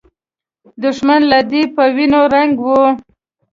دښمن 0.81 1.21
له 1.31 1.39
ده 1.49 1.61
په 1.75 1.83
وینو 1.95 2.21
رنګ 2.35 2.53
و. 2.65 2.67